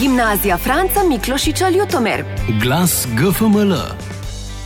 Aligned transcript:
Gimnazija 0.00 0.58
Franca 0.58 1.00
Miklošiča 1.08 1.68
Ljutomer. 1.68 2.24
Glas 2.62 3.06
GFML. 3.16 3.74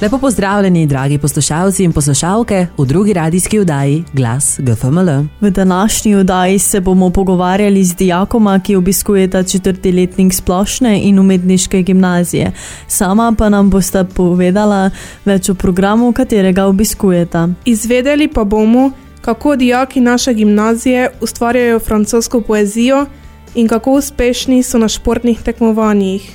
Lepo 0.02 0.18
pozdravljeni, 0.18 0.86
dragi 0.86 1.18
poslušalci 1.18 1.84
in 1.84 1.92
poslušalke 1.92 2.66
v 2.78 2.86
drugi 2.86 3.12
radijski 3.12 3.58
vdaji 3.58 4.04
Glas 4.12 4.60
GFML. 4.62 5.10
V 5.40 5.50
današnji 5.50 6.14
vdaji 6.14 6.58
se 6.58 6.80
bomo 6.80 7.10
pogovarjali 7.10 7.84
z 7.84 7.96
dijakoma, 7.96 8.60
ki 8.60 8.76
obiskujeta 8.76 9.42
četrti 9.42 9.92
letnik 9.92 10.32
splošne 10.34 11.00
in 11.02 11.18
umetniške 11.18 11.82
gimnazije. 11.82 12.52
Sama 12.86 13.34
pa 13.38 13.48
nam 13.48 13.70
bosta 13.70 14.04
povedala 14.04 14.90
več 15.24 15.48
o 15.48 15.54
programu, 15.54 16.12
katerega 16.12 16.64
obiskujeta. 16.66 17.48
Izvedeli 17.64 18.28
pa 18.28 18.44
bomo, 18.44 18.90
kako 19.20 19.56
dijaki 19.56 20.00
naše 20.00 20.34
gimnazije 20.34 21.10
ustvarjajo 21.20 21.78
francosko 21.78 22.40
poezijo 22.40 23.06
in 23.54 23.68
kako 23.68 23.92
uspešni 23.92 24.62
so 24.62 24.78
na 24.78 24.88
športnih 24.88 25.42
tekmovanjih. 25.42 26.30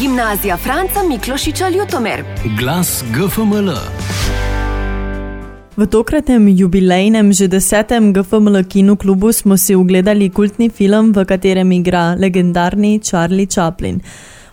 Gimnazija 0.00 0.56
Franca 0.56 1.02
Miklošiča 1.08 1.68
Ljutomer. 1.68 2.24
Glas 2.58 3.04
GFML. 3.14 3.70
V 5.76 5.86
tokratnem 5.86 6.48
jubilejnem, 6.48 7.32
že 7.32 7.48
desetem 7.48 8.12
GFML 8.12 8.64
kinu 8.64 8.96
klubu 8.96 9.32
smo 9.32 9.56
si 9.56 9.74
ogledali 9.74 10.30
kultni 10.30 10.70
film, 10.70 11.12
v 11.12 11.24
katerem 11.24 11.72
igra 11.72 12.16
legendarni 12.16 13.00
Charlie 13.00 13.46
Chaplin. 13.46 14.00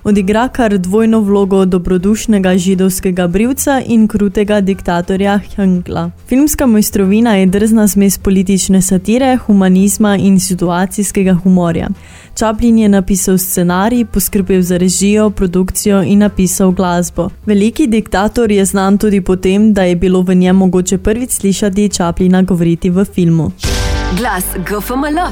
Odigra 0.04 0.48
kar 0.48 0.78
dvojno 0.78 1.20
vlogo 1.20 1.66
dobrodušnega 1.66 2.58
židovskega 2.58 3.28
brivca 3.28 3.82
in 3.86 4.08
krutega 4.08 4.62
diktatorja 4.62 5.40
Hengla. 5.56 6.12
Filmska 6.28 6.66
mojstrovina 6.66 7.36
je 7.36 7.46
drzna 7.46 7.88
zmes 7.88 8.18
politične 8.18 8.82
satire, 8.82 9.38
humanizma 9.46 10.16
in 10.16 10.40
situacijskega 10.40 11.34
humorja. 11.34 11.88
Chaplin 12.36 12.78
je 12.78 12.90
napisal 12.90 13.38
scenarij, 13.38 14.06
poskrbel 14.06 14.62
za 14.62 14.78
režijo, 14.78 15.30
produkcijo 15.30 16.04
in 16.04 16.20
napisal 16.20 16.72
glasbo. 16.72 17.30
Veliki 17.46 17.88
diktator 17.88 18.52
je 18.52 18.66
znan 18.66 18.98
tudi 18.98 19.22
po 19.22 19.36
tem, 19.36 19.74
da 19.74 19.84
je 19.84 19.96
bilo 19.96 20.22
v 20.22 20.36
njem 20.36 20.56
mogoče 20.56 20.98
prvič 20.98 21.32
slišati 21.32 21.90
Chaplina 21.90 22.42
govoriti 22.42 22.90
v 22.90 23.06
filmu. 23.06 23.52
Glas 24.18 24.44
GFML. 24.70 25.32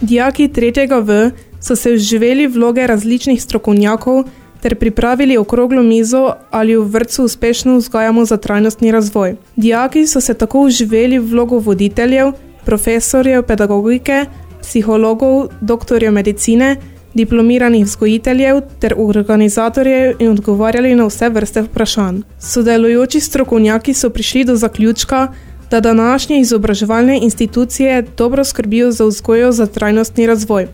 Dijaki 0.00 0.48
tretjega 0.48 0.98
V 0.98 1.30
so 1.60 1.76
se 1.76 1.92
vživeli 1.92 2.46
vloge 2.46 2.86
različnih 2.86 3.42
strokovnjakov 3.42 4.24
ter 4.60 4.74
pripravili 4.74 5.36
okroglo 5.36 5.82
mizo 5.82 6.32
ali 6.50 6.76
v 6.76 6.84
vrtcu 6.84 7.24
uspešno 7.24 7.76
vzgajamo 7.76 8.24
za 8.24 8.36
trajnostni 8.36 8.92
razvoj. 8.92 9.36
Dijaki 9.56 10.06
so 10.06 10.20
se 10.20 10.34
tako 10.34 10.64
vživeli 10.64 11.18
vlogo 11.18 11.58
voditeljev, 11.58 12.32
profesorjev 12.64 13.42
pedagogike, 13.42 14.24
psihologov, 14.60 15.48
doktorjev 15.60 16.12
medicine, 16.12 16.76
diplomiranih 17.14 17.84
vzgojiteljev 17.84 18.60
ter 18.80 18.94
organizatorjev 18.96 20.16
in 20.18 20.30
odgovarjali 20.30 20.94
na 20.94 21.06
vse 21.06 21.28
vrste 21.28 21.62
vprašanj. 21.62 22.20
Sodelujoči 22.40 23.20
strokovnjaki 23.20 23.94
so 23.94 24.10
prišli 24.10 24.44
do 24.44 24.56
zaključka, 24.56 25.28
da 25.70 25.80
današnje 25.80 26.40
izobraževalne 26.40 27.18
institucije 27.22 28.02
dobro 28.16 28.44
skrbijo 28.44 28.92
za 28.92 29.04
vzgojo 29.04 29.52
za 29.52 29.66
trajnostni 29.66 30.26
razvoj. 30.26 30.68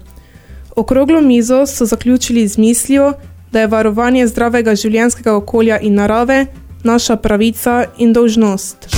Okroglo 0.77 1.20
mizo 1.20 1.67
so 1.67 1.86
zaključili 1.86 2.48
z 2.48 2.58
mislijo, 2.58 3.12
da 3.53 3.61
je 3.61 3.67
varovanje 3.67 4.27
zdravega 4.27 4.75
življenjskega 4.75 5.36
okolja 5.36 5.78
in 5.78 5.94
narave 5.94 6.47
naša 6.84 7.17
pravica 7.17 7.84
in 7.98 8.12
dolžnost. 8.12 8.89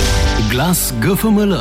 Glas 0.52 0.92
GFML. 1.02 1.54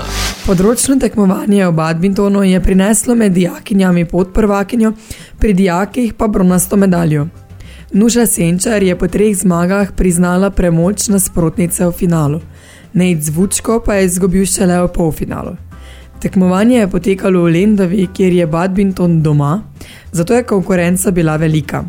Področno 0.45 0.95
tekmovanje 0.95 1.67
v 1.67 1.71
badmintonu 1.71 2.43
je 2.43 2.61
prineslo 2.63 3.15
med 3.15 3.31
dijakinjami 3.31 4.05
podprvakinjo, 4.05 4.93
pri 5.39 5.53
dijakih 5.53 6.13
pa 6.13 6.27
bronasto 6.27 6.77
medaljo. 6.77 7.27
Nuša 7.93 8.25
Senčar 8.25 8.83
je 8.83 8.95
po 8.99 9.07
treh 9.07 9.35
zmagah 9.37 9.91
priznala 9.91 10.49
premoč 10.49 11.07
nasprotnice 11.07 11.85
v 11.85 11.91
finalu. 11.91 12.39
Nejc 12.93 13.21
Zvučko 13.21 13.81
pa 13.85 13.93
je 13.93 14.05
izgubil 14.05 14.45
šele 14.45 14.81
v 14.81 14.87
polfinalu. 14.87 15.55
Tekmovanje 16.25 16.79
je 16.79 16.87
potekalo 16.89 17.43
v 17.43 17.51
Lendavi, 17.53 18.07
kjer 18.13 18.33
je 18.33 18.45
badminton 18.47 19.21
doma, 19.21 19.61
zato 20.11 20.33
je 20.33 20.43
konkurenca 20.43 21.11
bila 21.11 21.35
velika. 21.35 21.83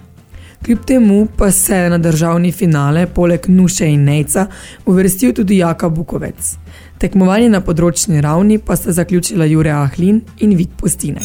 Kljub 0.64 0.78
temu 0.84 1.26
pa 1.38 1.50
se 1.50 1.76
je 1.76 1.90
na 1.90 1.98
državni 1.98 2.52
finale 2.52 3.06
poleg 3.06 3.48
Nuše 3.48 3.88
in 3.88 4.04
Nejca 4.04 4.46
uvrstil 4.86 5.32
tudi 5.32 5.56
Jaka 5.56 5.88
Bukovec. 5.88 6.52
Tekmovanje 6.98 7.48
na 7.48 7.62
področni 7.64 8.20
ravni 8.20 8.58
pa 8.58 8.76
sta 8.76 8.92
zaključila 8.92 9.48
Jure 9.48 9.72
Ahlin 9.72 10.20
in 10.44 10.52
Vit 10.56 10.76
Postinek. 10.76 11.24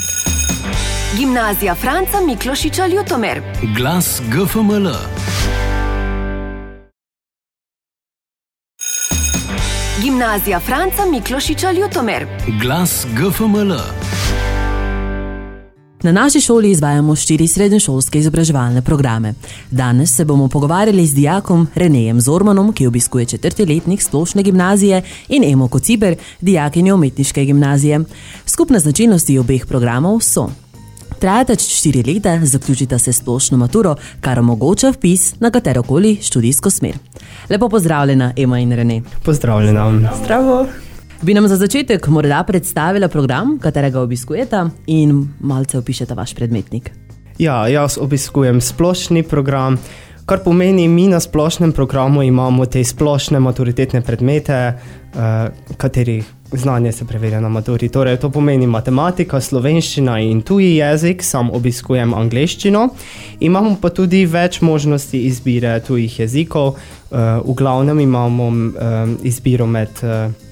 Gimnazija 1.18 1.76
Franca 1.76 2.24
Miklošiča 2.24 2.88
Ljutomer. 2.88 3.44
Glas 3.76 4.22
GFML. 4.32 4.88
Gimnazija 10.02 10.60
Franca 10.60 11.06
Miklošiča 11.12 11.72
Ljutomer. 11.72 12.26
Glas 12.62 13.06
GFML. 13.14 13.74
Na 16.04 16.12
naši 16.12 16.42
šoli 16.42 16.72
izvajamo 16.72 17.16
štiri 17.16 17.48
srednješolske 17.48 18.20
izobraževalne 18.20 18.82
programe. 18.82 19.34
Danes 19.72 20.16
se 20.16 20.26
bomo 20.26 20.48
pogovarjali 20.48 21.08
z 21.08 21.14
dijakom 21.14 21.68
Renejem 21.76 22.22
Zormanom, 22.22 22.74
ki 22.74 22.88
obiskuje 22.88 23.26
četrti 23.26 23.66
letnik 23.66 24.02
splošne 24.02 24.44
gimnazije, 24.44 25.02
in 25.28 25.44
Emo 25.44 25.68
Kociber, 25.68 26.16
dijakinjo 26.42 26.96
umetniške 26.96 27.46
gimnazije. 27.46 28.00
Skupne 28.46 28.80
značilnosti 28.80 29.40
obeh 29.40 29.66
programov 29.66 30.20
so. 30.20 30.50
Trajata 31.22 31.56
štiri 31.56 32.14
leta, 32.14 32.40
zaključita 32.46 32.98
se 33.00 33.14
splošno 33.14 33.58
maturo, 33.58 33.96
kar 34.22 34.40
omogoča 34.40 34.90
vpis 34.90 35.40
na 35.40 35.52
katerokoli 35.52 36.16
študijsko 36.22 36.70
smer. 36.70 36.96
Lepo 37.50 37.70
pozdravljena, 37.70 38.34
Ema 38.38 38.60
in 38.60 38.72
Rene. 38.72 39.02
Pozdravljena. 39.26 40.12
Zdravo. 40.24 40.66
Bi 41.22 41.34
nam 41.34 41.48
za 41.48 41.56
začetek 41.56 42.08
morda 42.08 42.44
predstavila 42.48 43.08
program, 43.08 43.60
katerega 43.62 44.02
obiskujeta 44.02 44.70
in 44.88 45.28
malce 45.40 45.78
opišeta 45.78 46.14
vaš 46.14 46.34
predmetnik. 46.34 46.92
Ja, 47.38 47.68
jaz 47.68 47.98
obiskujem 48.02 48.62
splošni 48.62 49.24
program, 49.24 49.78
kar 50.32 50.40
pomeni, 50.44 50.88
mi 50.88 51.08
na 51.08 51.20
splošnem 51.20 51.72
programu 51.72 52.24
imamo 52.24 52.66
te 52.66 52.84
splošne 52.84 53.40
maturitetne 53.40 54.00
predmete, 54.02 54.74
uh, 55.14 55.74
katerih 55.78 56.26
znanje 56.52 56.92
se 56.92 57.06
preverja 57.06 57.42
na 57.42 57.50
maturi. 57.50 57.90
Torej, 57.90 58.16
to 58.20 58.30
pomeni 58.32 58.68
matematika, 58.68 59.42
slovenščina 59.42 60.22
in 60.24 60.40
tuji 60.42 60.78
jezik, 60.78 61.24
sam 61.24 61.50
obiskujem 61.52 62.14
angleščino. 62.14 62.86
Imamo 63.44 63.74
pa 63.82 63.92
tudi 63.92 64.22
več 64.26 64.62
možnosti 64.62 65.20
izbire 65.28 65.74
tujih 65.84 66.20
jezikov, 66.24 66.78
uh, 66.78 67.20
v 67.44 67.58
glavnem 67.58 68.00
imamo 68.00 68.48
um, 68.48 68.64
izbiro 69.24 69.68
med. 69.68 70.00
Uh, 70.04 70.48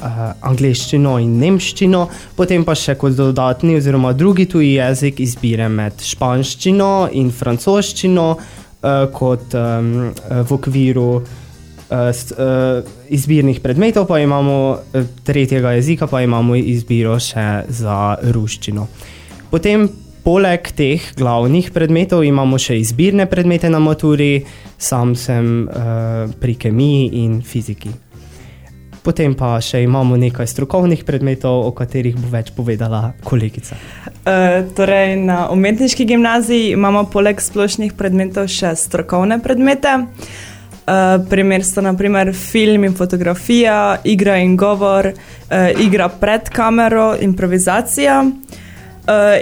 Uh, 0.00 0.30
angliščino 0.48 1.18
in 1.20 1.34
nemščino, 1.36 1.98
potem 2.32 2.62
pa 2.64 2.72
še 2.72 2.94
kot 2.96 3.12
dodatni 3.18 3.74
oziroma 3.76 4.14
drugi 4.16 4.46
tuji 4.48 4.70
jezik 4.78 5.20
izbire 5.20 5.66
med 5.68 6.00
španščino 6.00 7.10
in 7.20 7.28
francoščino, 7.28 8.24
uh, 8.82 9.06
kot 9.14 9.54
um, 9.54 10.10
v 10.14 10.56
okviru 10.56 11.08
uh, 11.20 12.10
st, 12.12 12.36
uh, 12.36 12.82
izbirnih 13.08 13.60
predmetov, 13.60 14.06
pa 14.10 14.20
imamo 14.20 14.78
tretjega 15.24 15.72
jezika, 15.78 16.06
pa 16.06 16.22
imamo 16.22 16.56
izbiro 16.56 17.18
še 17.20 17.64
za 17.68 18.16
ruščino. 18.22 18.86
Potem, 19.50 19.88
poleg 20.24 20.70
teh 20.76 21.10
glavnih 21.18 21.72
predmetov, 21.74 22.24
imamo 22.24 22.58
še 22.60 22.78
izbirne 22.80 23.26
predmete 23.26 23.70
na 23.72 23.80
maturi, 23.82 24.44
sam 24.78 25.16
sem 25.18 25.66
uh, 25.66 26.28
pri 26.40 26.54
kemiji 26.54 27.10
in 27.24 27.40
fiziki. 27.42 28.09
Potem 29.02 29.32
pa 29.34 29.54
še 29.64 29.80
imamo 29.84 30.18
nekaj 30.20 30.46
strokovnih 30.50 31.06
predmetov, 31.08 31.64
o 31.64 31.72
katerih 31.76 32.18
bo 32.20 32.28
več 32.32 32.52
povedala 32.52 33.14
kolegica. 33.24 33.78
Uh, 34.20 34.60
torej, 34.76 35.16
na 35.16 35.46
umetniški 35.52 36.04
gimnaziji 36.04 36.74
imamo 36.76 37.06
poleg 37.12 37.40
splošnih 37.40 37.96
predmetov 37.96 38.50
še 38.52 38.74
strokovne 38.76 39.40
predmete. 39.40 39.96
Uh, 40.90 41.20
primer 41.30 41.64
sta 41.64 41.84
naprimer 41.86 42.34
film 42.36 42.84
in 42.88 42.96
fotografija, 42.98 44.00
igra 44.04 44.40
in 44.42 44.58
govor, 44.60 45.12
uh, 45.14 45.70
igra 45.80 46.10
pred 46.12 46.52
kamero, 46.52 47.14
improvizacija. 47.24 48.20
Uh, 48.26 48.66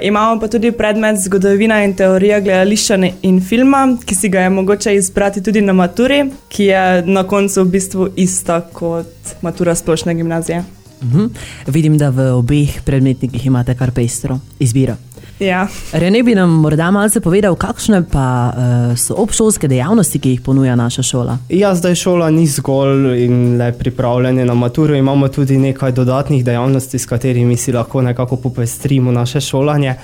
imamo 0.03 0.41
pa 0.41 0.49
tudi 0.49 0.73
predmet 0.73 1.17
zgodovina 1.21 1.83
in 1.85 1.95
teorija 1.95 2.41
gledališča 2.41 2.99
in 3.23 3.41
filma, 3.41 3.97
ki 4.05 4.15
si 4.15 4.29
ga 4.29 4.41
je 4.41 4.51
mogoče 4.51 4.95
izbrati 4.95 5.43
tudi 5.43 5.61
na 5.61 5.73
maturi, 5.73 6.25
ki 6.49 6.65
je 6.65 7.03
na 7.07 7.23
koncu 7.23 7.63
v 7.63 7.71
bistvu 7.71 8.09
ista 8.17 8.61
kot 8.61 9.37
matura 9.43 9.75
splošne 9.75 10.15
gimnazije. 10.15 10.65
Uh 11.03 11.13
-huh. 11.13 11.29
Vidim, 11.67 11.99
da 11.99 12.11
v 12.11 12.33
obeh 12.35 12.83
predmetnikih 12.85 13.47
imate 13.47 13.75
kar 13.75 13.91
pestro 13.91 14.39
izbiro. 14.59 14.97
Ja. 15.41 15.69
Rene 15.93 16.23
bi 16.23 16.35
nam 16.35 16.51
morda 16.51 16.91
malce 16.91 17.21
povedal, 17.21 17.55
kakšne 17.57 18.03
pa 18.11 18.27
uh, 18.51 18.97
so 18.99 19.15
obšolske 19.23 19.69
dejavnosti, 19.71 20.19
ki 20.19 20.35
jih 20.35 20.41
ponuja 20.43 20.75
naša 20.77 21.03
šola. 21.07 21.39
Ja, 21.55 21.75
zdaj 21.79 21.95
šola 21.95 22.31
ni 22.35 22.47
zgolj 22.47 23.13
in 23.23 23.59
le 23.59 23.73
pripravljanje 23.73 24.45
na 24.45 24.55
maturo, 24.55 24.95
imamo 24.99 25.29
tudi 25.29 25.59
nekaj 25.59 25.93
dodatnih 25.93 26.45
dejavnosti, 26.45 26.99
s 26.99 27.07
katerimi 27.07 27.57
si 27.57 27.73
lahko 27.73 28.03
nekako 28.03 28.37
popestrimo 28.37 29.13
naše 29.13 29.41
šolanje. 29.41 29.95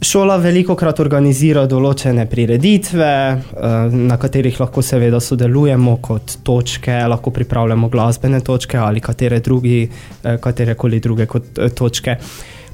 Šola 0.00 0.36
veliko 0.38 0.76
krat 0.78 1.00
organizira 1.02 1.64
določene 1.66 2.24
prireditve, 2.30 3.06
eh, 3.06 3.96
na 4.08 4.16
katerih 4.16 4.60
lahko 4.60 4.82
seveda 4.82 5.20
sodelujemo 5.20 5.96
kot 6.00 6.36
točke, 6.46 7.00
lahko 7.10 7.30
pripravljamo 7.34 7.88
glasbene 7.88 8.40
točke 8.40 8.78
ali 8.78 9.00
katere, 9.00 9.40
drugi, 9.40 9.88
eh, 10.24 10.36
katere 10.38 10.74
koli 10.74 11.00
druge 11.00 11.26
kot 11.26 11.58
točke. 11.74 12.16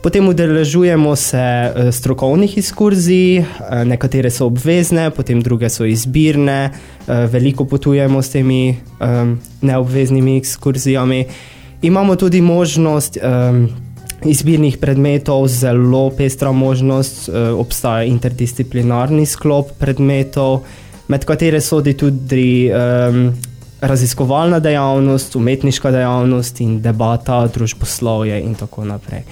Potem 0.05 0.29
udeležujemo 0.29 1.17
se 1.17 1.73
strokovnih 1.93 2.59
izkurzij, 2.59 3.45
nekatere 3.89 4.29
so 4.31 4.45
obvezne, 4.47 5.07
potem 5.11 5.41
druge 5.41 5.71
so 5.73 5.87
izbirne, 5.89 6.75
veliko 7.09 7.65
potujemo 7.65 8.21
s 8.23 8.29
temi 8.35 8.77
neobveznimi 9.63 10.37
izkurzijami. 10.37 11.25
Imamo 11.83 12.17
tudi 12.17 12.41
možnost 12.41 13.17
izbirnih 14.25 14.77
predmetov, 14.77 15.49
zelo 15.49 16.11
pestra 16.11 16.53
možnost, 16.53 17.31
obstaja 17.57 18.05
interdisciplinarni 18.05 19.25
sklop 19.27 19.73
predmetov, 19.81 20.67
med 21.09 21.25
katere 21.25 21.61
sodi 21.65 21.97
tudi 21.97 22.69
raziskovalna 23.81 24.61
dejavnost, 24.61 25.37
umetniška 25.37 25.91
dejavnost 25.91 26.61
in 26.61 26.79
debata, 26.83 27.47
družboslovje 27.57 28.43
in 28.45 28.55
tako 28.55 28.85
naprej. 28.85 29.25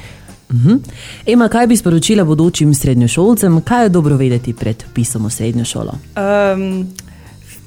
Uhum. 0.52 0.82
Ema, 1.26 1.48
kaj 1.48 1.66
bi 1.66 1.76
sporočila 1.76 2.24
bodočim 2.24 2.74
srednjošolcem, 2.74 3.60
kaj 3.60 3.84
je 3.84 3.88
dobro 3.88 4.16
vedeti 4.16 4.52
pred 4.52 4.84
pisom 4.94 5.26
v 5.26 5.30
srednjo 5.30 5.64
šolo? 5.64 5.94
Um, 6.16 6.88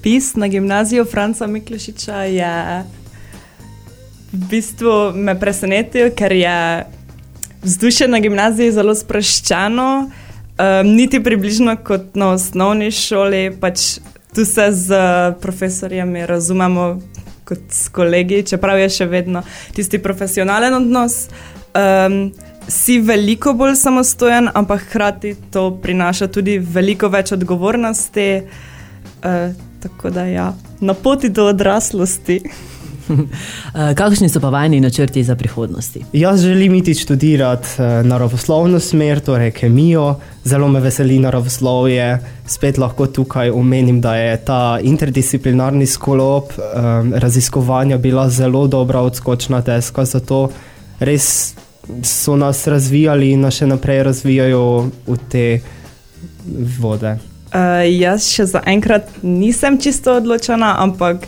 pis 0.01 0.35
na 0.35 0.47
gimnazijo 0.47 1.05
Franca 1.05 1.47
Miklošiča 1.47 2.23
je 2.23 2.83
v 4.31 4.47
bistvu 4.49 4.91
me 5.15 5.39
presenetil, 5.39 6.11
ker 6.15 6.31
je 6.31 6.85
vzdušje 7.63 8.07
na 8.07 8.19
gimnaziji 8.19 8.71
zelo 8.71 8.95
sproščeno, 8.95 9.89
um, 10.05 10.95
niti 10.95 11.23
približno 11.23 11.77
kot 11.83 12.13
na 12.15 12.33
osnovni 12.35 12.91
šoli. 12.91 13.49
Pač 13.59 13.97
tu 14.35 14.45
se 14.45 14.67
z 14.71 14.99
profesorjem 15.41 16.15
razumemo 16.25 16.99
kot 17.45 17.59
s 17.69 17.89
kolegi, 17.89 18.43
čeprav 18.43 18.79
je 18.79 18.89
še 18.89 19.05
vedno 19.09 19.41
tisti 19.73 19.97
profesionalen 20.01 20.73
odnos. 20.73 21.25
Um, 21.73 22.29
si 22.67 22.99
veliko 22.99 23.53
bolj 23.53 23.75
samostojen, 23.75 24.49
ampak 24.53 24.81
hkrati 24.89 25.35
to 25.51 25.71
prinaša 25.81 26.27
tudi 26.27 26.57
veliko 26.59 27.09
več 27.09 27.31
odgovornosti. 27.31 28.29
Uh, 29.25 29.53
tako 29.83 30.09
da 30.09 30.25
ja, 30.25 30.53
na 30.79 30.93
poti 30.93 31.29
do 31.29 31.45
odraslosti. 31.45 32.41
Eh, 33.75 33.93
kakšni 33.93 34.29
so 34.29 34.39
pa 34.39 34.49
vajni 34.49 34.79
načrti 34.81 35.23
za 35.23 35.35
prihodnost? 35.35 35.97
Jaz 36.13 36.41
želim 36.41 36.75
iti 36.75 36.93
študirati 36.93 37.67
eh, 37.77 38.03
naravoslovno 38.03 38.79
smer, 38.79 39.19
torej 39.19 39.51
kemijo. 39.51 40.15
Zelo 40.43 40.67
me 40.67 40.79
veseli 40.79 41.19
naravoslovje. 41.19 42.19
Spet 42.47 42.77
lahko 42.77 43.07
tukaj 43.07 43.49
omenim, 43.49 44.01
da 44.01 44.15
je 44.15 44.37
ta 44.45 44.79
interdisciplinarni 44.81 45.85
sklop 45.85 46.53
um, 46.57 47.13
raziskovanja 47.13 47.97
bila 47.97 48.29
zelo 48.29 48.67
dobra 48.67 49.01
odskočna 49.01 49.61
deska. 49.61 50.05
Zato 50.05 50.49
res 50.99 51.55
so 52.03 52.35
nas 52.35 52.67
razvijali 52.67 53.31
in 53.31 53.41
nas 53.45 53.59
še 53.59 53.67
naprej 53.67 54.03
razvijajo 54.03 54.89
v 55.07 55.17
te 55.31 55.45
vode. 56.79 57.17
Uh, 57.55 57.83
jaz 57.87 58.27
še 58.27 58.45
zaenkrat 58.51 59.09
nisem 59.23 59.77
čisto 59.81 60.17
odločena, 60.19 60.75
ampak 60.83 61.27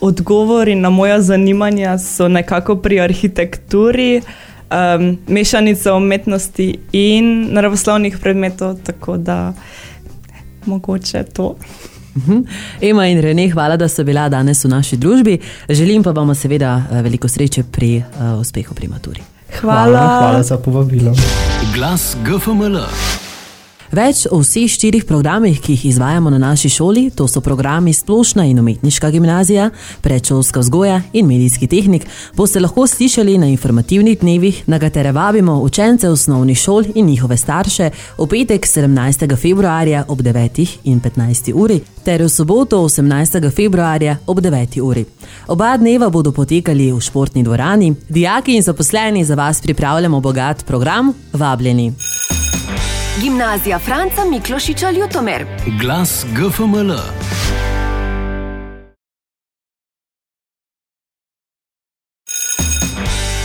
odgovori 0.00 0.74
na 0.74 0.90
moja 0.90 1.20
zanimanja 1.20 1.98
so 1.98 2.28
nekako 2.28 2.76
pri 2.76 3.00
arhitekturi, 3.00 4.20
um, 4.20 5.18
mešanica 5.26 5.94
umetnosti 5.94 6.78
in 6.92 7.48
naravoslovnih 7.52 8.18
predmetov, 8.18 8.78
tako 8.84 9.16
da 9.16 9.52
mogoče 10.66 11.24
to. 11.32 11.56
Mhm. 12.16 12.38
Ema 12.80 13.06
in 13.06 13.20
Rene, 13.20 13.50
hvala, 13.50 13.76
da 13.76 13.88
ste 13.88 14.04
bila 14.04 14.28
danes 14.28 14.64
v 14.64 14.68
naši 14.68 14.96
družbi. 14.96 15.38
Želim 15.68 16.02
pa 16.02 16.10
vam 16.10 16.34
seveda 16.34 16.82
eh, 16.90 17.02
veliko 17.02 17.28
sreče 17.28 17.62
pri 17.72 17.96
uh, 17.96 18.40
uspehu 18.40 18.74
pri 18.74 18.88
maturi. 18.88 19.37
Hvala. 19.60 19.98
Hvala, 19.98 20.18
hvala 20.18 20.42
za 20.42 20.56
povabilo. 20.58 21.12
Glas 21.74 22.16
GFML. 22.24 23.27
Več 23.88 24.26
o 24.30 24.42
vseh 24.42 24.68
štirih 24.68 25.06
programih, 25.08 25.60
ki 25.64 25.72
jih 25.72 25.84
izvajamo 25.94 26.30
na 26.30 26.38
naši 26.38 26.68
šoli, 26.68 27.06
to 27.10 27.24
so 27.28 27.40
programi 27.40 27.94
Splošna 27.96 28.44
in 28.44 28.58
umetniška 28.60 29.10
gimnazija, 29.10 29.70
predšolska 30.04 30.60
vzgoja 30.60 31.00
in 31.12 31.26
medijski 31.26 31.66
tehnik, 31.66 32.04
boste 32.36 32.60
lahko 32.60 32.86
slišali 32.86 33.38
na 33.38 33.48
informativnih 33.48 34.18
dnevih, 34.20 34.62
na 34.68 34.78
katere 34.78 35.12
vabimo 35.12 35.60
učence 35.64 36.08
osnovnih 36.08 36.58
šol 36.58 36.84
in 36.94 37.06
njihove 37.06 37.36
starše 37.36 37.90
v 38.18 38.26
petek 38.26 38.66
17. 38.66 39.36
februarja 39.36 40.04
ob 40.08 40.20
9. 40.20 40.66
in 40.84 41.00
15. 41.00 41.52
uri 41.54 41.80
ter 42.04 42.22
v 42.22 42.28
soboto 42.28 42.82
18. 42.84 43.50
februarja 43.50 44.18
ob 44.26 44.40
9. 44.40 44.80
uri. 44.82 45.04
Oba 45.48 45.76
dneva 45.76 46.10
bodo 46.10 46.32
potekali 46.32 46.92
v 46.92 47.00
športni 47.00 47.42
dvorani, 47.42 47.94
dijaki 48.08 48.56
in 48.56 48.62
zaposleni 48.62 49.24
za 49.24 49.34
vas 49.34 49.60
pripravljamo 49.60 50.20
bogat 50.20 50.66
program, 50.66 51.12
vabljeni. 51.32 51.92
Gimnazija 53.22 53.78
Franca 53.78 54.24
Miklošiča 54.30 54.90
Ljutomer. 54.90 55.46
Glas 55.80 56.26
GFML. 56.32 56.92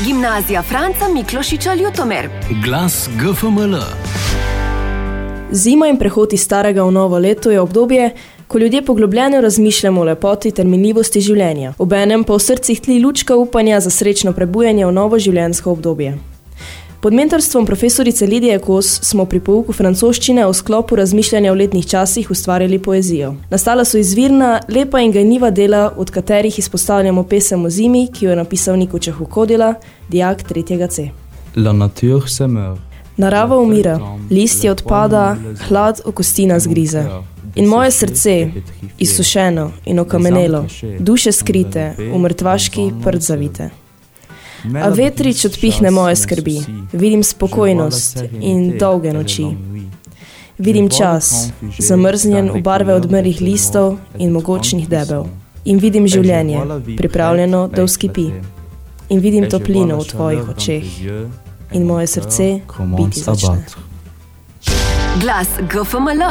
Gimnazija 0.06 0.62
Franca 0.62 1.08
Miklošiča 1.14 1.74
Ljutomer. 1.74 2.30
Glas 2.66 3.10
GFML. 3.20 3.76
Zima 5.52 5.88
in 5.88 5.98
prehod 5.98 6.34
iz 6.34 6.44
starega 6.44 6.84
v 6.84 6.92
novo 6.92 7.18
leto 7.18 7.52
je 7.52 7.60
obdobje, 7.60 8.12
ko 8.48 8.58
ljudje 8.58 8.82
poglobljeno 8.82 9.42
razmišljamo 9.42 10.02
o 10.02 10.04
lepoti 10.04 10.52
ter 10.52 10.66
minljivosti 10.66 11.22
življenja. 11.22 11.74
Obenem 11.78 12.24
pa 12.24 12.34
v 12.34 12.40
srcih 12.40 12.82
tli 12.82 13.00
lučka 13.00 13.36
upanja 13.36 13.80
za 13.80 13.90
srečno 13.90 14.34
prebujanje 14.34 14.86
v 14.86 14.92
novo 14.92 15.20
življenjsko 15.20 15.72
obdobje. 15.72 16.33
Pod 17.04 17.14
mentorstvom 17.14 17.66
profesorice 17.66 18.26
Lidije 18.26 18.60
Kos 18.60 19.00
smo 19.02 19.26
pri 19.26 19.40
pouku 19.40 19.74
francoščine 19.74 20.46
o 20.48 20.54
sklopu 20.54 20.96
razmišljanja 20.96 21.52
v 21.52 21.58
letnih 21.58 21.88
časih 21.88 22.30
ustvarjali 22.32 22.80
poezijo. 22.80 23.34
Nastala 23.50 23.84
so 23.86 23.98
izvirna, 24.00 24.62
lepa 24.70 25.02
in 25.04 25.12
ganjiva 25.12 25.50
dela, 25.52 25.82
od 25.98 26.12
katerih 26.12 26.60
izpostavljamo 26.60 27.24
pesem 27.24 27.66
o 27.66 27.70
zimi, 27.70 28.06
ki 28.14 28.26
jo 28.26 28.32
je 28.32 28.40
napisal 28.40 28.80
Niko 28.80 29.00
Čehukodila, 29.00 29.74
dijak 30.10 30.48
3. 30.54 30.88
C. 30.88 31.10
Narava 33.18 33.60
umira, 33.60 34.00
listje 34.32 34.72
odpada, 34.72 35.36
hlad 35.68 36.02
okostina 36.06 36.60
zgrize. 36.60 37.04
In 37.56 37.66
moje 37.66 37.92
srce, 37.92 38.52
izsušeno 39.00 39.72
in 39.86 40.00
okamenelo, 40.00 40.66
duše 41.00 41.32
skrite, 41.32 41.96
v 41.98 42.18
mrtvaški 42.20 42.92
prd 43.04 43.22
zavite. 43.22 43.83
A 44.64 44.90
vetrič 44.90 45.46
odpihne 45.46 45.92
moje 45.92 46.16
skrbi, 46.16 46.58
vidim 46.94 47.24
spokojnost 47.24 48.24
in 48.40 48.78
dolge 48.80 49.14
noči. 49.14 49.46
Vidim 50.58 50.90
čas, 50.90 51.50
zamrznjen 51.80 52.52
v 52.54 52.62
barve 52.62 52.94
odmrlih 52.94 53.42
listov 53.42 53.98
in 54.18 54.32
mogočnih 54.32 54.88
debel. 54.88 55.26
In 55.66 55.80
vidim 55.80 56.08
življenje, 56.08 56.62
pripravljeno, 56.98 57.68
da 57.68 57.84
vzkipi. 57.84 58.28
In 59.10 59.20
vidim 59.20 59.50
toplino 59.50 59.98
v 60.00 60.08
tvojih 60.08 60.50
očeh. 60.56 60.86
In 61.74 61.88
moje 61.88 62.08
srce 62.08 62.48
biti 62.98 63.20
začne. 63.20 63.66
Glas 65.22 65.48
GFML. 65.60 66.24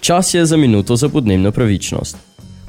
Čas 0.00 0.34
je 0.34 0.46
za 0.46 0.56
minuto 0.56 0.96
za 0.96 1.08
podnebno 1.08 1.52
pravičnost. 1.52 2.16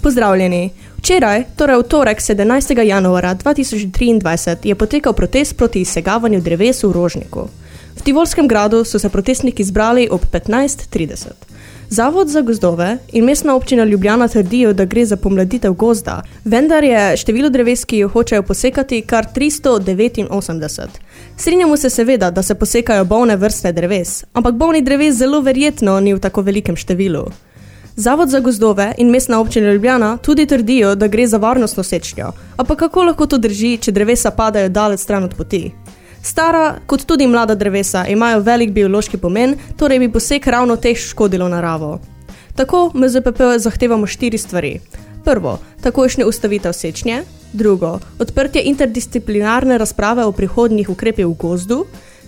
Pozdravljeni. 0.01 0.69
Včeraj, 1.05 1.53
torej 1.53 1.77
v 1.77 1.83
torek 1.85 2.17
17. 2.17 2.81
januara 2.81 3.37
2023, 3.37 4.65
je 4.65 4.75
potekal 4.75 5.13
protest 5.13 5.53
proti 5.53 5.85
izsegavanju 5.85 6.41
dreves 6.41 6.81
v 6.81 6.89
Rožniku. 6.89 7.45
V 7.93 8.01
Tivolskem 8.01 8.49
gradu 8.49 8.81
so 8.81 8.97
se 8.97 9.09
protestniki 9.13 9.61
zbrali 9.63 10.09
ob 10.09 10.25
15.30. 10.33 11.29
Zavod 11.89 12.27
za 12.27 12.41
gozdove 12.41 12.97
in 13.13 13.25
mestna 13.25 13.55
občina 13.55 13.83
Ljubljana 13.85 14.27
trdijo, 14.27 14.73
da 14.73 14.85
gre 14.85 15.05
za 15.05 15.17
pomladitev 15.17 15.73
gozda, 15.73 16.23
vendar 16.43 16.83
je 16.83 17.17
število 17.17 17.49
dreves, 17.49 17.85
ki 17.85 17.97
jo 17.97 18.09
hočejo 18.09 18.41
posekati, 18.41 19.01
kar 19.01 19.29
389. 19.35 20.87
Strinjamo 21.37 21.77
se 21.77 21.89
seveda, 21.89 22.31
da 22.31 22.41
se 22.41 22.55
posekajo 22.55 23.05
bolne 23.05 23.35
vrste 23.35 23.71
dreves, 23.71 24.23
ampak 24.33 24.55
bolni 24.55 24.81
dreves 24.81 25.15
zelo 25.15 25.41
verjetno 25.41 25.99
ni 25.99 26.13
v 26.13 26.19
tako 26.19 26.41
velikem 26.41 26.75
številu. 26.75 27.29
Zavod 27.97 28.29
za 28.29 28.39
gozdove 28.39 28.93
in 28.97 29.09
mestna 29.09 29.39
občina 29.39 29.71
Ljubljana 29.71 30.17
tudi 30.17 30.45
trdijo, 30.45 30.95
da 30.95 31.07
gre 31.07 31.27
za 31.27 31.37
varnostno 31.37 31.83
sečnjo. 31.83 32.31
Ampak 32.57 32.79
kako 32.79 33.03
lahko 33.03 33.25
to 33.25 33.37
drži, 33.37 33.77
če 33.77 33.91
drevesa 33.91 34.31
padajo 34.31 34.69
daleč 34.69 34.99
stran 34.99 35.23
od 35.23 35.35
poti? 35.35 35.71
Stara, 36.23 36.75
kot 36.85 37.05
tudi 37.05 37.27
mlada 37.27 37.55
drevesa, 37.55 38.05
imajo 38.07 38.39
velik 38.39 38.71
biološki 38.71 39.17
pomen, 39.17 39.55
torej 39.77 39.99
bi 39.99 40.11
posek 40.11 40.47
ravno 40.47 40.75
teh 40.75 40.97
škodilo 40.97 41.47
naravo. 41.47 41.99
Tako 42.55 42.91
MZPP 42.93 43.41
zahtevamo 43.57 44.07
štiri 44.07 44.37
stvari. 44.37 44.79
Prvo, 45.23 45.59
takojšnje 45.81 46.25
ustavitev 46.25 46.73
sečnje. 46.73 47.23
Drugo, 47.53 47.99
odprtje 48.19 48.61
interdisciplinarne 48.65 49.77
razprave 49.77 50.25
o 50.25 50.31
prihodnjih 50.31 50.89
ukrepih 50.89 51.25
v 51.25 51.33
gozdu. 51.39 51.85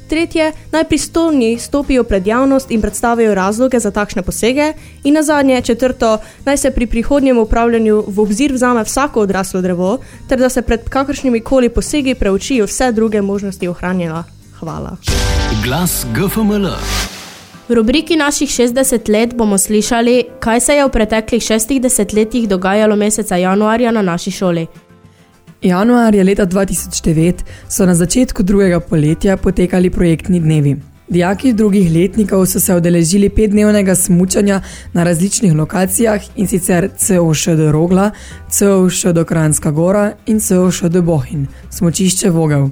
Tretje, 0.07 0.51
naj 0.71 0.83
pristojni 0.83 1.59
stopijo 1.59 2.03
pred 2.03 2.27
javnost 2.27 2.71
in 2.71 2.81
predstavijo 2.81 3.35
razloge 3.35 3.79
za 3.79 3.91
takšne 3.91 4.21
posege. 4.21 4.73
In 5.03 5.13
na 5.13 5.23
zadnje, 5.23 5.61
četrto, 5.61 6.17
naj 6.45 6.57
se 6.57 6.71
pri 6.71 6.87
prihodnjem 6.87 7.37
upravljanju 7.37 8.03
v 8.07 8.19
obzir 8.19 8.53
vzame 8.53 8.83
vsako 8.83 9.21
odraslo 9.21 9.61
drevo, 9.61 9.97
ter 10.29 10.39
da 10.39 10.49
se 10.49 10.61
pred 10.61 10.89
kakršnimi 10.89 11.41
koli 11.41 11.69
posegi 11.69 12.15
preučijo 12.15 12.65
vse 12.65 12.91
druge 12.91 13.21
možnosti 13.21 13.67
ohranjanja. 13.67 14.23
Hvala. 14.59 14.97
Glas 15.63 16.05
GFML. 16.15 16.67
V 17.67 17.75
rubriki 17.75 18.15
naših 18.15 18.49
60 18.49 19.09
let 19.11 19.35
bomo 19.35 19.57
slišali, 19.57 20.23
kaj 20.39 20.59
se 20.59 20.73
je 20.73 20.85
v 20.85 20.89
preteklih 20.89 21.43
šestih 21.43 21.81
desetletjih 21.81 22.47
dogajalo 22.49 22.95
meseca 22.95 23.35
januarja 23.35 23.91
na 23.91 24.01
naši 24.01 24.31
šoli. 24.31 24.67
Januarja 25.61 26.23
leta 26.23 26.45
2009 26.45 27.33
so 27.69 27.85
na 27.85 27.95
začetku 27.95 28.43
drugega 28.43 28.79
poletja 28.79 29.37
potekali 29.37 29.89
projektni 29.89 30.39
dnevi. 30.39 30.75
Dijaki 31.09 31.53
drugih 31.53 31.91
letnikov 31.91 32.45
so 32.45 32.59
se 32.59 32.75
odeležili 32.75 33.29
petdnevnega 33.29 33.95
smučanja 33.95 34.61
na 34.93 35.03
različnih 35.03 35.53
lokacijah 35.53 36.21
in 36.35 36.47
sicer 36.47 36.89
COŠD 36.97 37.71
Rogla, 37.71 38.11
COŠD 38.49 39.25
Kranjska 39.27 39.71
Gora 39.71 40.11
in 40.25 40.39
COŠD 40.39 41.01
Bohin, 41.01 41.47
smočišče 41.69 42.29
Vogel. 42.29 42.69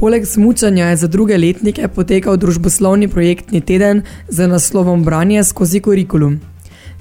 Poleg 0.00 0.26
smučanja 0.26 0.86
je 0.86 0.96
za 0.96 1.06
druge 1.06 1.38
letnike 1.38 1.88
potekal 1.88 2.36
družboslovni 2.36 3.08
projektni 3.08 3.60
teden 3.60 4.02
z 4.28 4.46
naslovom 4.46 5.04
Branje 5.04 5.44
skozi 5.44 5.80
kurikulum. 5.80 6.40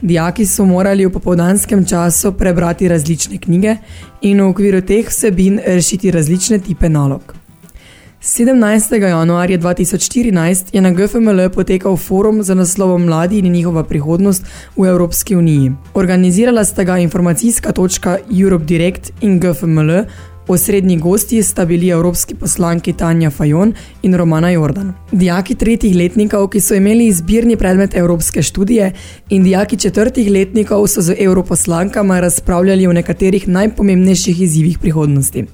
Dijaki 0.03 0.45
so 0.45 0.65
morali 0.65 1.05
v 1.05 1.09
popoldanskem 1.09 1.85
času 1.85 2.33
prebrati 2.35 2.87
različne 2.87 3.37
knjige 3.37 3.75
in 4.21 4.41
v 4.41 4.49
okviru 4.49 4.81
teh 4.81 5.07
vsebin 5.07 5.61
rešiti 5.65 6.11
različne 6.11 6.59
tipe 6.59 6.89
nalog. 6.89 7.33
17. 8.21 8.95
januarja 8.99 9.57
2014 9.57 10.75
je 10.75 10.81
na 10.81 10.91
GFML 10.91 11.49
potekal 11.53 11.97
forum 11.97 12.43
za 12.43 12.55
naslovom 12.55 13.05
Mladi 13.05 13.39
in 13.39 13.51
njihova 13.51 13.83
prihodnost 13.83 14.45
v 14.77 14.85
Evropski 14.85 15.35
uniji. 15.35 15.71
Organizirala 15.93 16.65
sta 16.65 16.83
ga 16.83 16.97
informacijska 16.97 17.71
točka 17.71 18.17
Europe 18.41 18.65
Direct 18.65 19.11
in 19.21 19.39
GFML, 19.39 20.03
Osrednji 20.47 20.97
gosti 20.97 21.43
sta 21.43 21.65
bili 21.65 21.89
evropski 21.89 22.35
poslanki 22.35 22.93
Tanja 22.93 23.29
Fajon 23.29 23.73
in 24.01 24.15
Romana 24.15 24.49
Jordan. 24.49 24.93
Dijaki 25.11 25.55
tretjih 25.55 25.95
letnikov, 25.95 26.47
ki 26.49 26.59
so 26.59 26.75
imeli 26.75 27.07
izbirni 27.07 27.55
predmet 27.57 27.95
evropske 27.95 28.41
študije 28.41 28.91
in 29.29 29.43
dijaki 29.43 29.77
četrtih 29.77 30.31
letnikov 30.31 30.87
so 30.87 31.01
z 31.01 31.15
evroposlankama 31.19 32.19
razpravljali 32.19 32.87
o 32.87 32.93
nekaterih 32.93 33.47
najpomembnejših 33.47 34.41
izzivih 34.41 34.79
prihodnosti. 34.79 35.45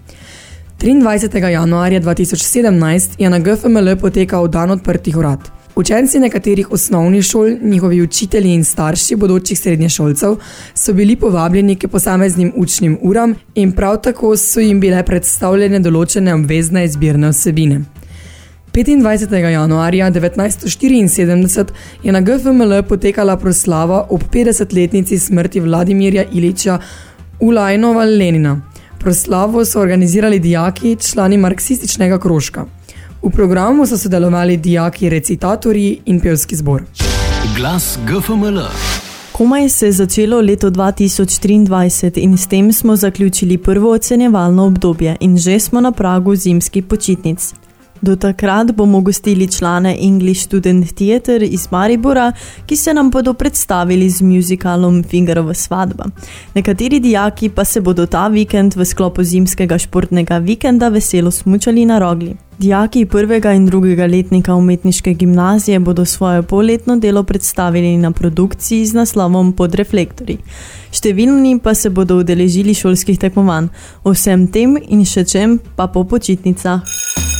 23. 0.79 1.47
januarja 1.47 2.01
2017 2.01 3.09
je 3.17 3.29
na 3.29 3.39
GFML 3.39 3.95
potekal 4.01 4.47
dan 4.47 4.71
odprtih 4.71 5.15
vrat. 5.15 5.58
Učenci 5.79 6.19
nekaterih 6.19 6.71
osnovnih 6.71 7.23
šol, 7.23 7.49
njihovi 7.61 8.01
učitelji 8.01 8.53
in 8.53 8.63
starši 8.63 9.15
bodočih 9.15 9.59
srednješolcev 9.59 10.33
so 10.75 10.93
bili 10.93 11.15
povabljeni 11.15 11.75
k 11.75 11.87
posameznim 11.87 12.51
učnim 12.55 12.97
uram 13.01 13.35
in 13.55 13.71
prav 13.71 14.01
tako 14.01 14.37
so 14.37 14.59
jim 14.59 14.79
bile 14.79 15.03
predstavljene 15.05 15.79
določene 15.79 16.33
obvezne 16.35 16.83
izbirne 16.85 17.29
vsebine. 17.31 17.79
25. 18.73 19.35
januarja 19.53 20.09
1974 20.11 21.71
je 22.03 22.11
na 22.11 22.21
GFML 22.21 22.81
potekala 22.89 23.37
proslava 23.37 24.01
ob 24.09 24.25
50-letnici 24.33 25.19
smrti 25.19 25.59
Vladimirja 25.59 26.25
Iliča 26.31 26.79
Ulajnova 27.39 28.03
Lenina. 28.03 28.57
Proslavo 28.99 29.65
so 29.65 29.79
organizirali 29.79 30.39
dijaki, 30.39 30.97
člani 30.99 31.37
marksističnega 31.37 32.19
krožka. 32.19 32.65
V 33.21 33.29
programu 33.29 33.85
so 33.85 33.97
sodelovali 33.97 34.57
dijaki, 34.57 35.09
recitatorji 35.09 36.01
in 36.05 36.21
pevski 36.21 36.55
zbor. 36.55 36.83
Glas 37.57 37.99
GFML. 38.07 38.59
Komaj 39.31 39.69
se 39.69 39.85
je 39.85 39.91
začelo 39.91 40.41
leto 40.41 40.69
2023 40.69 42.11
in 42.15 42.37
s 42.37 42.47
tem 42.47 42.73
smo 42.73 42.95
zaključili 42.95 43.57
prvo 43.57 43.91
ocenjevalno 43.91 44.65
obdobje 44.65 45.17
in 45.19 45.37
že 45.37 45.59
smo 45.59 45.81
na 45.81 45.91
pragu 45.91 46.35
zimskih 46.35 46.83
počitnic. 46.83 47.53
Do 48.01 48.15
takrat 48.15 48.71
bomo 48.71 49.01
gostili 49.01 49.47
člane 49.47 49.97
English 50.01 50.41
Student 50.41 50.93
Theatre 50.93 51.45
iz 51.45 51.67
Maribora, 51.71 52.31
ki 52.65 52.75
se 52.75 52.93
nam 52.93 53.09
bodo 53.09 53.33
predstavili 53.33 54.09
z 54.09 54.21
musicalom 54.21 55.03
Fingerova 55.03 55.53
svadba. 55.53 56.05
Nekateri 56.55 56.99
dijaki 56.99 57.49
pa 57.49 57.65
se 57.65 57.81
bodo 57.81 58.05
ta 58.05 58.27
vikend 58.27 58.75
v 58.75 58.85
sklopu 58.85 59.23
zimskega 59.23 59.77
športnega 59.77 60.37
vikenda 60.37 60.89
veselo 60.89 61.31
smučali 61.31 61.85
na 61.85 61.99
rogli. 61.99 62.35
Dijaki 62.59 63.05
prvega 63.05 63.53
in 63.53 63.65
drugega 63.65 64.05
letnika 64.05 64.55
umetniške 64.55 65.13
gimnazije 65.13 65.79
bodo 65.79 66.05
svoje 66.05 66.43
polletno 66.43 66.97
delo 66.97 67.23
predstavili 67.23 67.97
na 67.97 68.11
produkciji 68.11 68.85
z 68.85 68.93
naslovom 68.93 69.53
Pod 69.53 69.75
reflektori. 69.75 70.37
Številni 70.91 71.59
pa 71.63 71.73
se 71.73 71.89
bodo 71.89 72.19
udeležili 72.19 72.73
šolskih 72.73 73.19
tekmovanj. 73.19 73.69
O 74.03 74.11
vsem 74.11 74.47
tem 74.47 74.75
in 74.89 75.05
še 75.05 75.23
čem 75.23 75.59
pa 75.75 75.87
po 75.87 76.03
počitnicah. 76.03 77.38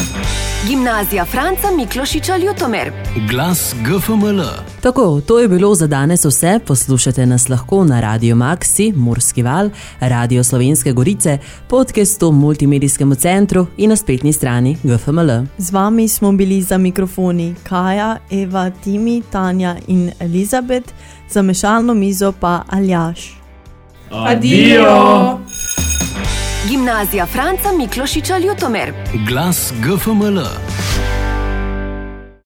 Gimnazija 0.68 1.26
Franca 1.26 1.68
Miklošiča 1.78 2.38
Ljutomer. 2.38 2.92
Glas 3.30 3.76
GFML. 3.82 4.42
Tako, 4.82 5.22
to 5.22 5.40
je 5.40 5.48
bilo 5.48 5.76
za 5.76 5.88
danes 5.88 6.26
vse. 6.26 6.60
Poslušate 6.68 7.26
nas 7.26 7.50
lahko 7.50 7.84
na 7.84 8.00
Radio 8.02 8.36
Maxi, 8.36 8.94
Murski 8.96 9.44
val, 9.44 9.70
Radio 10.00 10.44
Slovenske 10.44 10.92
Gorice, 10.92 11.38
podcastu 11.68 12.32
Multimedijskemu 12.32 13.16
centru 13.16 13.68
in 13.78 13.90
na 13.90 13.96
spletni 13.96 14.34
strani 14.34 14.78
GFML. 14.84 15.32
Z 15.58 15.72
vami 15.72 16.08
smo 16.08 16.32
bili 16.32 16.62
za 16.62 16.78
mikrofoni 16.78 17.56
Kaja, 17.64 18.18
Eva, 18.32 18.72
Timi, 18.84 19.24
Tanja 19.32 19.76
in 19.88 20.12
Elizabet, 20.20 20.94
za 21.30 21.42
mešalno 21.42 21.94
mizo 21.94 22.32
pa 22.32 22.64
Aljaš. 22.70 23.40
Adijo! 24.12 25.40
Gimnazija 26.68 27.26
Franca 27.26 27.72
Miklošiča 27.78 28.38
Ljutomer. 28.38 28.94
Glas 29.28 29.74
GFML. 29.80 30.69